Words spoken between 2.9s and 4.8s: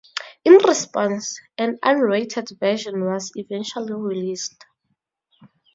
was eventually released.